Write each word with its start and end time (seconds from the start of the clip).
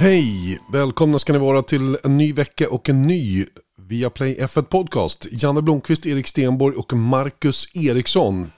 Hej! 0.00 0.58
Välkomna 0.72 1.18
ska 1.18 1.32
ni 1.32 1.38
vara 1.38 1.62
till 1.62 1.98
en 2.04 2.16
ny 2.16 2.32
vecka 2.32 2.70
och 2.70 2.88
en 2.88 3.02
ny 3.02 3.46
Viaplay 3.88 4.36
F1 4.40 4.62
Podcast. 4.62 5.26
Janne 5.32 5.62
Blomqvist, 5.62 6.06
Erik 6.06 6.26
Stenborg 6.26 6.76
och 6.76 6.92
Marcus 6.92 7.76
Eriksson. 7.76 8.50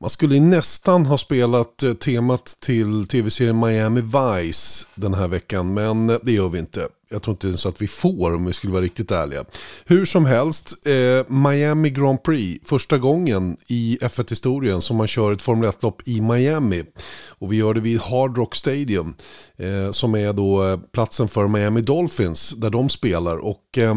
Man 0.00 0.10
skulle 0.10 0.40
nästan 0.40 1.06
ha 1.06 1.18
spelat 1.18 1.82
eh, 1.82 1.92
temat 1.92 2.56
till 2.60 3.06
tv-serien 3.06 3.60
Miami 3.60 4.00
Vice 4.00 4.86
den 4.94 5.14
här 5.14 5.28
veckan, 5.28 5.74
men 5.74 6.10
eh, 6.10 6.16
det 6.22 6.32
gör 6.32 6.48
vi 6.48 6.58
inte. 6.58 6.88
Jag 7.08 7.22
tror 7.22 7.32
inte 7.32 7.46
ens 7.46 7.66
att 7.66 7.82
vi 7.82 7.88
får 7.88 8.34
om 8.34 8.44
vi 8.44 8.52
skulle 8.52 8.72
vara 8.72 8.82
riktigt 8.82 9.10
ärliga. 9.10 9.44
Hur 9.84 10.04
som 10.04 10.24
helst, 10.24 10.86
eh, 10.86 11.32
Miami 11.32 11.90
Grand 11.90 12.22
Prix, 12.22 12.68
första 12.68 12.98
gången 12.98 13.56
i 13.66 13.98
F1-historien 14.00 14.80
som 14.80 14.96
man 14.96 15.08
kör 15.08 15.32
ett 15.32 15.42
Formel 15.42 15.70
1-lopp 15.70 16.08
i 16.08 16.20
Miami. 16.20 16.84
Och 17.28 17.52
vi 17.52 17.56
gör 17.56 17.74
det 17.74 17.80
vid 17.80 18.00
Hard 18.00 18.38
Rock 18.38 18.54
Stadium, 18.54 19.14
eh, 19.56 19.90
som 19.90 20.14
är 20.14 20.32
då 20.32 20.66
eh, 20.66 20.78
platsen 20.92 21.28
för 21.28 21.48
Miami 21.48 21.80
Dolphins, 21.80 22.50
där 22.50 22.70
de 22.70 22.88
spelar. 22.88 23.36
Och 23.36 23.78
eh, 23.78 23.94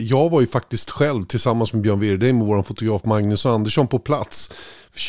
jag 0.00 0.30
var 0.30 0.40
ju 0.40 0.46
faktiskt 0.46 0.90
själv 0.90 1.24
tillsammans 1.24 1.72
med 1.72 1.82
Björn 1.82 2.00
Wirdheim 2.00 2.42
och 2.42 2.48
vår 2.48 2.62
fotograf 2.62 3.04
Magnus 3.04 3.46
Andersson 3.46 3.88
på 3.88 3.98
plats 3.98 4.50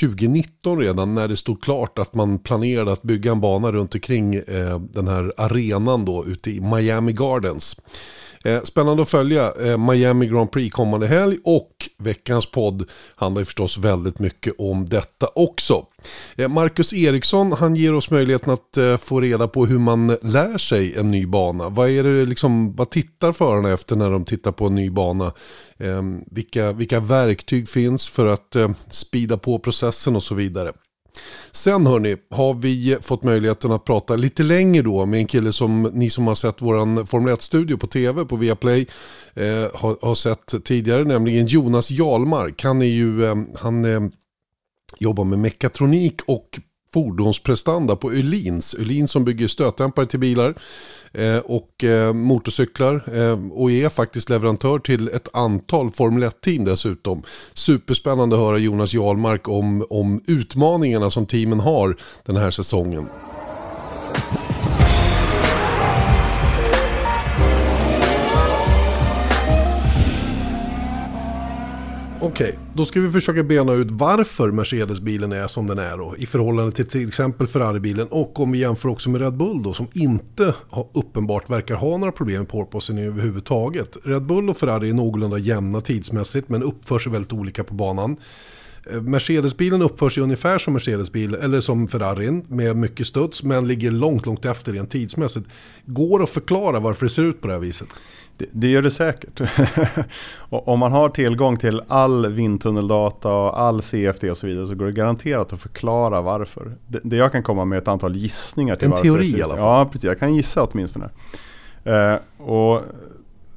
2019 0.02 0.80
redan 0.80 1.16
när 1.16 1.28
det 1.28 1.38
stod 1.38 1.64
klart 1.64 2.00
att 2.00 2.14
man 2.14 2.40
planerade 2.40 2.92
att 2.92 3.02
bygga 3.02 3.32
en 3.32 3.42
bana 3.42 3.72
runt 3.72 3.96
omkring 3.96 4.36
eh, 4.36 4.80
den 4.80 5.08
här 5.08 5.34
arenan 5.38 6.06
då 6.06 6.26
ute 6.26 6.52
i 6.52 6.62
Miami 6.62 7.14
Gardens. 7.14 7.76
Eh, 8.44 8.62
spännande 8.64 9.02
att 9.02 9.10
följa 9.10 9.52
eh, 9.52 9.78
Miami 9.78 10.28
Grand 10.28 10.52
Prix 10.52 10.76
kommande 10.76 11.08
helg 11.08 11.38
och 11.44 11.72
veckans 11.98 12.52
podd 12.52 12.90
handlar 13.16 13.44
förstås 13.44 13.78
väldigt 13.78 14.20
mycket 14.20 14.54
om 14.58 14.86
detta 14.86 15.28
också. 15.36 15.86
Eh, 16.36 16.50
Marcus 16.50 16.94
Eriksson 16.94 17.52
han 17.52 17.76
ger 17.76 17.94
oss 17.94 18.12
möjligheten 18.12 18.54
att 18.54 18.78
eh, 18.78 18.98
få 18.98 19.22
reda 19.22 19.48
på 19.48 19.66
hur 19.66 19.80
man 19.80 20.08
lär 20.08 20.58
sig 20.58 20.96
en 20.96 21.12
ny 21.12 21.26
bana. 21.26 21.70
Vad, 21.70 21.90
är 21.90 22.04
det 22.04 22.26
liksom, 22.26 22.76
vad 22.76 22.90
tittar 22.90 23.32
förarna 23.32 23.70
efter 23.70 23.96
när 23.96 24.12
de 24.12 24.26
tittar 24.26 24.52
på 24.52 24.66
en 24.66 24.76
ny 24.76 24.90
bana? 24.90 25.34
Ehm, 25.80 26.22
vilka, 26.32 26.72
vilka 26.72 27.00
verktyg 27.00 27.70
finns 27.70 28.10
för 28.10 28.26
att 28.26 28.56
eh, 28.56 28.72
spida 28.90 29.38
på 29.38 29.60
processen 29.60 30.16
och 30.16 30.24
så 30.24 30.36
vidare. 30.36 30.74
Sen 31.52 31.88
hörni, 31.88 32.18
har 32.30 32.54
vi 32.54 32.98
fått 33.02 33.24
möjligheten 33.24 33.72
att 33.72 33.86
prata 33.86 34.16
lite 34.16 34.44
längre 34.44 34.82
då 34.82 35.06
med 35.06 35.20
en 35.20 35.28
kille 35.28 35.54
som 35.54 35.84
ni 35.84 36.10
som 36.10 36.28
har 36.28 36.36
sett 36.36 36.62
våran 36.62 37.08
Formel 37.08 37.34
1-studio 37.36 37.78
på 37.78 37.88
tv 37.88 38.26
på 38.26 38.36
Viaplay 38.36 38.88
eh, 39.34 39.68
har, 39.74 40.06
har, 40.06 40.16
sett 40.16 40.64
tidigare, 40.64 41.04
nämligen 41.04 41.46
Jonas 41.46 41.92
Jalmark. 41.92 42.64
Han 42.64 42.82
är 42.82 42.86
ju, 42.86 43.26
eh, 43.26 43.36
han 43.60 43.86
eh, 43.86 44.02
jobbar 45.00 45.24
med 45.24 45.40
mekatronik 45.40 46.22
och 46.28 46.60
fordonsprestanda 46.94 47.96
på 47.96 48.12
Öhlins. 48.12 48.76
Öhlins 48.76 49.12
som 49.12 49.26
bygger 49.26 49.48
stötdämpare 49.48 50.06
till 50.06 50.20
bilar 50.20 50.56
eh, 51.12 51.38
och 51.38 51.84
eh, 51.84 52.14
motorcyklar 52.14 53.04
eh, 53.14 53.40
och 53.52 53.72
är 53.72 53.90
faktiskt 53.90 54.30
leverantör 54.30 54.80
till 54.80 55.08
ett 55.08 55.28
antal 55.34 55.92
Formel 55.92 56.24
1-team 56.24 56.66
dessutom. 56.66 57.24
Superspännande 57.54 58.36
att 58.36 58.42
höra 58.42 58.58
Jonas 58.58 58.94
Jarlmark 58.94 59.48
om, 59.48 59.86
om 59.90 60.22
utmaningarna 60.28 61.10
som 61.10 61.26
teamen 61.26 61.60
har 61.60 61.98
den 62.26 62.36
här 62.36 62.52
säsongen. 62.52 63.08
Okej, 72.24 72.50
okay, 72.50 72.60
då 72.74 72.86
ska 72.86 73.00
vi 73.00 73.10
försöka 73.10 73.44
bena 73.44 73.74
ut 73.74 73.92
varför 73.92 74.52
Mercedes-bilen 74.52 75.32
är 75.32 75.48
som 75.48 75.68
den 75.68 75.80
är 75.80 75.98
då, 75.98 76.16
i 76.18 76.26
förhållande 76.26 76.72
till 76.72 76.88
till 76.88 77.08
exempel 77.08 77.48
Ferrari-bilen 77.48 78.08
och 78.08 78.40
om 78.40 78.52
vi 78.52 78.60
jämför 78.60 78.90
också 78.90 79.10
med 79.10 79.22
Red 79.22 79.38
Bull 79.38 79.64
då 79.64 79.74
som 79.74 79.88
inte 79.94 80.56
har, 80.70 80.88
uppenbart 80.94 81.50
verkar 81.50 81.76
ha 81.76 81.98
några 81.98 82.12
problem 82.12 82.38
med 82.38 82.50
porpoisen 82.50 82.98
överhuvudtaget. 82.98 83.98
Red 84.04 84.26
Bull 84.26 84.50
och 84.50 84.58
Ferrari 84.58 84.90
är 84.90 84.94
någorlunda 84.94 85.38
jämna 85.38 85.82
tidsmässigt 85.82 86.50
men 86.50 86.64
uppför 86.64 87.00
sig 87.00 87.12
väldigt 87.12 87.34
olika 87.34 87.64
på 87.64 87.74
banan. 87.74 88.18
Eh, 88.90 89.02
Mercedes-bilen 89.02 89.82
uppför 89.82 90.10
sig 90.10 90.24
ungefär 90.24 90.58
som 90.58 90.74
Mercedes-bil 90.74 91.36
eller 91.36 91.62
som 91.62 91.88
Ferrarin 91.88 92.46
med 92.48 92.76
mycket 92.76 93.08
studs 93.08 93.44
men 93.44 93.68
ligger 93.68 93.92
långt, 93.92 94.26
långt 94.26 94.46
efter 94.46 94.74
rent 94.74 94.90
tidsmässigt. 94.90 95.48
Går 95.86 96.24
att 96.24 96.30
förklara 96.30 96.80
varför 96.80 97.06
det 97.06 97.10
ser 97.10 97.24
ut 97.24 97.42
på 97.42 97.48
det 97.48 97.54
här 97.54 97.60
viset? 97.60 97.88
Det, 98.38 98.46
det 98.52 98.68
gör 98.68 98.82
det 98.82 98.92
säkert. 98.92 99.42
Om 100.50 100.80
man 100.80 100.92
har 100.92 101.10
tillgång 101.10 101.58
till 101.58 101.82
all 101.88 102.28
vindtunneldata 102.28 103.34
och 103.34 103.60
all 103.60 103.82
CFD 103.82 104.32
och 104.32 104.38
så 104.38 104.48
vidare 104.48 104.68
så 104.68 104.76
går 104.76 104.86
det 104.86 104.92
garanterat 104.92 105.54
att 105.54 105.62
förklara 105.62 106.22
varför. 106.22 106.78
Det, 106.88 107.00
det 107.04 107.16
jag 107.16 107.32
kan 107.32 107.44
komma 107.44 107.66
med 107.66 107.78
är 107.78 107.82
ett 107.82 107.88
antal 107.88 108.16
gissningar 108.16 108.76
till 108.76 108.86
en 108.86 108.92
varför. 108.92 109.08
En 109.08 109.14
teori 109.14 109.40
i 109.40 109.42
alla 109.42 109.56
fall. 109.56 109.64
Ja, 109.64 109.86
precis. 109.86 110.04
Jag 110.04 110.20
kan 110.20 110.36
gissa 110.36 110.64
åtminstone. 110.64 111.10
Uh, 111.88 112.48
och 112.48 112.82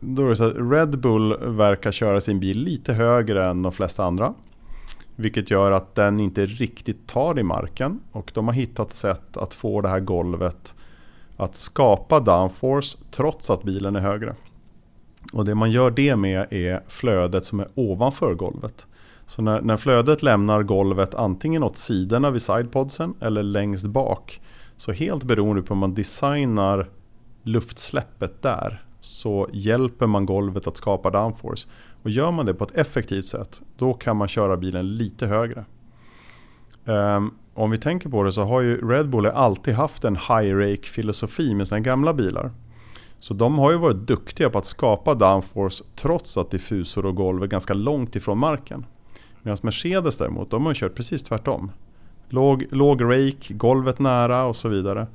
då 0.01 0.27
är 0.27 0.29
det 0.31 0.37
så 0.37 0.45
att 0.45 0.56
Red 0.56 0.99
Bull 0.99 1.37
verkar 1.41 1.93
köra 1.93 2.21
sin 2.21 2.41
bil 2.41 2.59
lite 2.59 2.93
högre 2.93 3.47
än 3.47 3.62
de 3.62 3.73
flesta 3.73 4.05
andra. 4.05 4.35
Vilket 5.16 5.50
gör 5.50 5.72
att 5.72 5.94
den 5.94 6.20
inte 6.20 6.47
riktigt 6.47 7.06
tar 7.06 7.38
i 7.38 7.42
marken. 7.42 8.00
Och 8.12 8.30
de 8.34 8.48
har 8.48 8.54
hittat 8.54 8.92
sätt 8.92 9.36
att 9.36 9.54
få 9.54 9.80
det 9.80 9.88
här 9.88 10.00
golvet 10.00 10.75
att 11.36 11.56
skapa 11.56 12.20
downforce 12.20 12.98
trots 13.10 13.50
att 13.50 13.62
bilen 13.62 13.97
är 13.97 14.00
högre. 14.00 14.34
Och 15.32 15.44
det 15.44 15.54
man 15.54 15.70
gör 15.70 15.91
det 15.91 16.16
med 16.16 16.47
är 16.50 16.82
flödet 16.88 17.44
som 17.44 17.60
är 17.60 17.69
ovanför 17.75 18.34
golvet. 18.34 18.86
Så 19.26 19.42
när, 19.42 19.60
när 19.60 19.76
flödet 19.76 20.22
lämnar 20.22 20.62
golvet 20.62 21.14
antingen 21.14 21.62
åt 21.62 21.76
sidorna 21.78 22.31
vid 22.31 22.42
sidepodsen 22.42 23.14
eller 23.20 23.42
längst 23.42 23.86
bak. 23.86 24.41
Så 24.76 24.92
helt 24.92 25.25
beroende 25.25 25.62
på 25.62 25.75
hur 25.75 25.81
man 25.81 25.94
designar 25.94 26.91
luftsläppet 27.42 28.42
där 28.42 28.84
så 29.00 29.48
hjälper 29.52 30.06
man 30.06 30.26
golvet 30.26 30.66
att 30.66 30.76
skapa 30.76 31.10
downforce. 31.10 31.69
Och 32.04 32.10
gör 32.10 32.31
man 32.31 32.47
det 32.47 32.54
på 32.54 32.65
ett 32.65 32.78
effektivt 32.78 33.26
sätt 33.26 33.60
då 33.76 33.94
kan 33.94 34.16
man 34.16 34.28
köra 34.28 34.56
bilen 34.56 34.97
lite 34.97 35.26
högre. 35.26 35.65
Um, 36.84 37.34
om 37.54 37.70
vi 37.70 37.78
tänker 37.78 38.09
på 38.09 38.22
det 38.22 38.32
så 38.32 38.42
har 38.42 38.60
ju 38.60 38.88
Red 38.88 39.09
Bull 39.09 39.26
alltid 39.26 39.75
haft 39.75 40.04
en 40.04 40.16
high 40.16 40.56
rake 40.56 40.88
filosofi 40.88 41.54
med 41.54 41.69
sina 41.69 41.81
gamla 41.81 42.12
bilar. 42.12 42.50
Så 43.19 43.34
de 43.34 43.59
har 43.59 43.70
ju 43.70 43.78
varit 43.78 44.06
duktiga 44.06 44.50
på 44.50 44.59
att 44.59 44.66
skapa 44.66 45.14
downforce 45.14 45.84
trots 45.97 46.37
att 46.37 46.50
diffusor 46.50 47.06
och 47.06 47.16
golv 47.16 47.43
är 47.43 47.47
ganska 47.47 47.75
långt 47.75 48.16
ifrån 48.16 48.38
marken. 48.38 48.87
Medan 49.43 49.59
Mercedes 49.62 50.19
däremot, 50.19 50.50
de 50.50 50.66
har 50.66 50.75
kört 50.75 50.94
precis 50.94 51.22
tvärtom. 51.22 51.70
Låg, 52.28 52.64
låg 52.70 53.04
rake, 53.04 53.54
golvet 53.54 53.98
nära 53.98 54.44
och 54.44 54.56
så 54.56 54.69
vidare. 54.69 55.06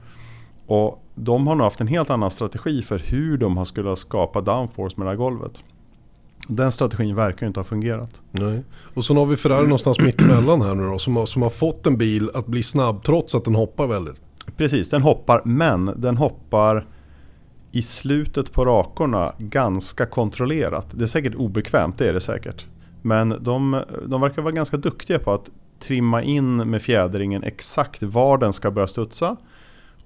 Och 0.65 1.03
de 1.15 1.47
har 1.47 1.55
nog 1.55 1.63
haft 1.63 1.81
en 1.81 1.87
helt 1.87 2.09
annan 2.09 2.31
strategi 2.31 2.81
för 2.81 2.99
hur 2.99 3.37
de 3.37 3.65
skulle 3.65 3.95
skapa 3.95 4.41
downforce 4.41 4.95
med 4.97 5.07
det 5.07 5.11
här 5.11 5.17
golvet. 5.17 5.63
Den 6.51 6.71
strategin 6.71 7.15
verkar 7.15 7.47
inte 7.47 7.59
ha 7.59 7.63
fungerat. 7.63 8.21
Nej. 8.31 8.63
Och 8.93 9.05
så 9.05 9.13
har 9.13 9.25
vi 9.25 9.37
Ferrari 9.37 9.63
någonstans 9.63 9.99
mittemellan 9.99 10.61
här 10.61 10.75
nu 10.75 10.83
då, 10.83 10.99
som 10.99 11.15
har, 11.15 11.25
som 11.25 11.41
har 11.41 11.49
fått 11.49 11.87
en 11.87 11.97
bil 11.97 12.29
att 12.33 12.47
bli 12.47 12.63
snabb 12.63 13.03
trots 13.03 13.35
att 13.35 13.45
den 13.45 13.55
hoppar 13.55 13.87
väldigt. 13.87 14.21
Precis, 14.57 14.89
den 14.89 15.01
hoppar, 15.01 15.41
men 15.45 15.93
den 15.97 16.17
hoppar 16.17 16.87
i 17.71 17.81
slutet 17.81 18.51
på 18.51 18.65
rakorna 18.65 19.33
ganska 19.37 20.05
kontrollerat. 20.05 20.87
Det 20.91 21.03
är 21.03 21.07
säkert 21.07 21.35
obekvämt, 21.35 21.97
det 21.97 22.09
är 22.09 22.13
det 22.13 22.21
säkert. 22.21 22.65
Men 23.01 23.29
de, 23.43 23.83
de 24.07 24.21
verkar 24.21 24.41
vara 24.41 24.51
ganska 24.51 24.77
duktiga 24.77 25.19
på 25.19 25.33
att 25.33 25.49
trimma 25.79 26.23
in 26.23 26.55
med 26.55 26.81
fjädringen 26.81 27.43
exakt 27.43 28.03
var 28.03 28.37
den 28.37 28.53
ska 28.53 28.71
börja 28.71 28.87
studsa. 28.87 29.37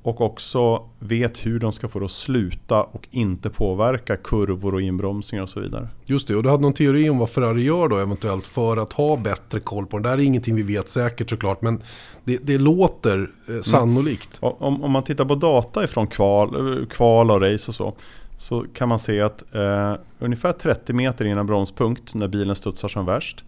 Och 0.03 0.22
också 0.22 0.90
vet 1.00 1.46
hur 1.46 1.59
de 1.59 1.72
ska 1.72 1.88
få 1.88 2.00
det 2.00 2.05
att 2.05 2.11
sluta 2.11 2.84
och 2.84 3.08
inte 3.11 3.50
påverka 3.50 4.17
kurvor 4.17 4.73
och 4.73 4.82
inbromsningar 4.82 5.44
och 5.44 5.50
så 5.50 5.59
vidare. 5.59 5.88
Just 6.05 6.28
det, 6.28 6.35
och 6.35 6.44
du 6.44 6.50
hade 6.50 6.61
någon 6.61 6.73
teori 6.73 7.09
om 7.09 7.17
vad 7.17 7.29
Ferrari 7.29 7.64
gör 7.64 7.88
då 7.88 7.97
eventuellt 7.97 8.47
för 8.47 8.78
att 8.78 8.94
ha 8.94 9.17
bättre 9.17 9.59
koll 9.59 9.85
på 9.85 9.97
den. 9.97 10.03
Det 10.03 10.09
här 10.09 10.17
är 10.17 10.22
ingenting 10.22 10.55
vi 10.55 10.64
vet 10.64 10.90
säkert 10.90 11.29
såklart, 11.29 11.61
men 11.61 11.82
det, 12.23 12.38
det 12.38 12.58
låter 12.58 13.32
eh, 13.50 13.61
sannolikt. 13.61 14.41
Mm. 14.41 14.55
Om, 14.59 14.84
om, 14.84 14.91
man 14.91 15.03
tittar 15.03 15.26
på 15.26 15.35
data 15.35 15.84
ifrån 15.84 16.08
kval, 16.08 16.79
eh, 16.79 16.85
kval 16.85 17.32
och 17.32 17.41
race 17.41 17.72
och 17.72 17.76
så, 17.76 17.94
så 18.38 18.66
kan 18.73 18.90
man 18.90 18.99
se 18.99 19.22
att 19.22 19.56
eh, 19.56 19.94
ungefär 20.20 20.52
30 20.52 20.94
meter 20.94 21.26
innan 21.26 21.47
bromspunkt, 21.47 22.16
när 22.16 22.28
bilen 22.28 22.56
studsar 22.56 22.90
som 22.90 23.06
värst, 23.06 23.44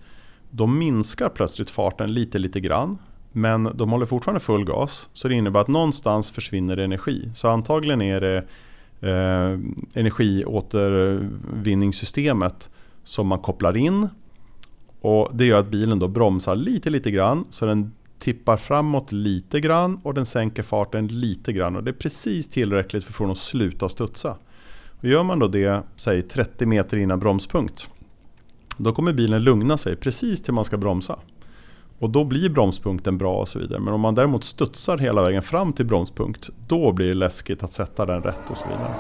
då 0.50 0.68
minskar 0.68 1.30
plötsligt 1.30 1.70
farten 1.70 2.14
lite, 2.14 2.40
lite 2.40 2.60
grann. 2.60 2.98
Men 3.38 3.70
de 3.74 3.90
håller 3.90 4.06
fortfarande 4.06 4.40
full 4.40 4.66
gas. 4.66 5.10
Så 5.14 5.28
det 5.28 5.36
innebär 5.36 5.60
att 5.60 5.68
någonstans 5.68 6.32
försvinner 6.32 6.76
det 6.76 6.84
energi. 6.84 7.30
Så 7.34 7.48
antagligen 7.48 8.02
är 8.02 8.22
det 8.22 8.38
eh, 9.02 9.60
energiåtervinningssystemet 9.94 12.70
som 13.04 13.28
man 13.28 13.40
kopplar 13.40 13.78
in. 13.78 14.08
Och 15.02 15.30
det 15.34 15.46
gör 15.46 15.60
att 15.60 15.68
bilen 15.68 16.00
då 16.00 16.08
bromsar 16.08 16.56
lite, 16.56 16.90
lite 16.90 17.12
grann. 17.12 17.46
Så 17.50 17.66
den 17.66 17.94
tippar 18.20 18.58
framåt 18.58 19.12
lite 19.12 19.60
grann 19.60 20.00
och 20.04 20.14
den 20.14 20.26
sänker 20.26 20.64
farten 20.64 21.08
lite 21.08 21.54
grann. 21.54 21.76
Och 21.76 21.84
det 21.84 21.92
är 21.92 21.94
precis 21.94 22.50
tillräckligt 22.50 23.04
för 23.04 23.12
att 23.12 23.16
få 23.16 23.24
den 23.24 23.32
att 23.32 23.38
sluta 23.38 23.90
studsa. 23.90 24.38
Och 25.00 25.06
gör 25.06 25.24
man 25.24 25.40
då 25.40 25.48
det, 25.48 25.84
säg 25.96 26.22
30 26.22 26.66
meter 26.66 26.98
innan 26.98 27.20
bromspunkt. 27.20 27.90
Då 28.78 28.92
kommer 28.92 29.14
bilen 29.14 29.44
lugna 29.44 29.78
sig 29.78 29.96
precis 29.96 30.42
till 30.42 30.54
man 30.54 30.66
ska 30.66 30.78
bromsa. 30.78 31.20
Och 32.00 32.10
då 32.10 32.24
blir 32.24 32.50
bromspunkten 32.50 33.18
bra 33.18 33.34
och 33.34 33.48
så 33.48 33.60
vidare. 33.60 33.80
Men 33.80 33.94
om 33.94 34.02
man 34.02 34.16
däremot 34.16 34.44
studsar 34.44 34.98
hela 34.98 35.22
vägen 35.24 35.42
fram 35.42 35.74
till 35.74 35.86
bromspunkt, 35.86 36.50
då 36.68 36.92
blir 36.94 37.08
det 37.08 37.14
läskigt 37.14 37.64
att 37.64 37.72
sätta 37.72 38.06
den 38.06 38.24
rätt 38.24 38.50
och 38.50 38.58
så 38.58 38.66
vidare. 38.66 38.94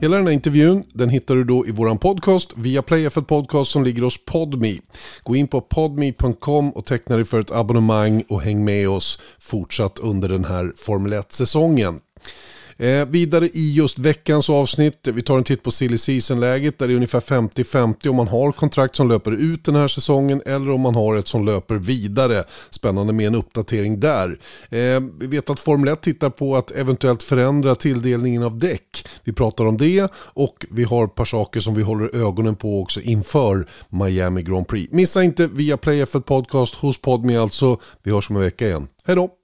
Hela 0.00 0.16
den 0.16 0.26
här 0.26 0.34
intervjun 0.34 0.84
den 0.92 1.08
hittar 1.08 1.34
du 1.34 1.44
då 1.44 1.66
i 1.66 1.70
våran 1.70 1.98
podcast 1.98 2.52
via 2.56 2.82
Play 2.82 3.08
F1 3.08 3.24
Podcast 3.24 3.70
som 3.70 3.84
ligger 3.84 4.02
hos 4.02 4.24
Podme. 4.24 4.78
Gå 5.22 5.36
in 5.36 5.48
på 5.48 5.60
podme.com 5.60 6.70
och 6.70 6.84
teckna 6.84 7.16
dig 7.16 7.24
för 7.24 7.40
ett 7.40 7.52
abonnemang 7.52 8.24
och 8.28 8.40
häng 8.40 8.64
med 8.64 8.88
oss 8.88 9.20
fortsatt 9.38 9.98
under 9.98 10.28
den 10.28 10.44
här 10.44 10.72
Formel 10.76 11.12
1-säsongen. 11.12 12.00
Eh, 12.76 13.06
vidare 13.06 13.48
i 13.48 13.74
just 13.74 13.98
veckans 13.98 14.50
avsnitt, 14.50 15.08
vi 15.14 15.22
tar 15.22 15.38
en 15.38 15.44
titt 15.44 15.62
på 15.62 15.70
silly 15.70 15.98
season-läget 15.98 16.78
där 16.78 16.86
det 16.86 16.92
är 16.92 16.96
ungefär 16.96 17.20
50-50 17.20 18.08
om 18.08 18.16
man 18.16 18.28
har 18.28 18.52
kontrakt 18.52 18.96
som 18.96 19.08
löper 19.08 19.32
ut 19.32 19.64
den 19.64 19.74
här 19.74 19.88
säsongen 19.88 20.42
eller 20.46 20.70
om 20.70 20.80
man 20.80 20.94
har 20.94 21.16
ett 21.16 21.28
som 21.28 21.44
löper 21.44 21.74
vidare. 21.74 22.44
Spännande 22.70 23.12
med 23.12 23.26
en 23.26 23.34
uppdatering 23.34 24.00
där. 24.00 24.38
Eh, 24.70 25.00
vi 25.18 25.26
vet 25.26 25.50
att 25.50 25.60
Formel 25.60 25.88
1 25.88 26.02
tittar 26.02 26.30
på 26.30 26.56
att 26.56 26.70
eventuellt 26.70 27.22
förändra 27.22 27.74
tilldelningen 27.74 28.42
av 28.42 28.58
däck. 28.58 29.06
Vi 29.24 29.32
pratar 29.32 29.64
om 29.66 29.76
det 29.76 30.12
och 30.16 30.66
vi 30.70 30.84
har 30.84 31.04
ett 31.04 31.14
par 31.14 31.24
saker 31.24 31.60
som 31.60 31.74
vi 31.74 31.82
håller 31.82 32.16
ögonen 32.16 32.56
på 32.56 32.80
också 32.80 33.00
inför 33.00 33.66
Miami 33.88 34.42
Grand 34.42 34.68
Prix. 34.68 34.92
Missa 34.92 35.22
inte 35.22 35.46
via 35.46 35.76
Play 35.76 36.04
F1 36.04 36.20
Podcast 36.20 36.74
hos 36.74 36.98
Podme 36.98 37.36
alltså. 37.36 37.80
Vi 38.02 38.10
hörs 38.10 38.30
om 38.30 38.36
en 38.36 38.42
vecka 38.42 38.66
igen. 38.66 38.88
Hej 39.04 39.16
då! 39.16 39.43